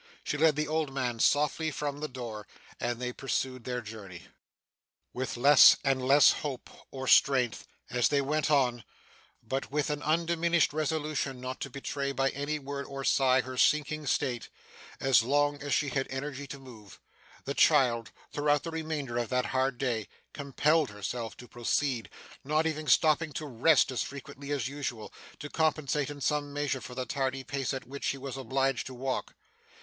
[0.23, 2.47] She led the old man softly from the door,
[2.79, 4.23] and they pursued their journey.
[5.13, 8.83] With less and less of hope or strength, as they went on,
[9.43, 14.07] but with an undiminished resolution not to betray by any word or sigh her sinking
[14.07, 14.49] state,
[15.07, 16.99] so long as she had energy to move,
[17.45, 22.09] the child, throughout the remainder of that hard day, compelled herself to proceed:
[22.43, 26.95] not even stopping to rest as frequently as usual, to compensate in some measure for
[26.95, 29.35] the tardy pace at which she was obliged to walk.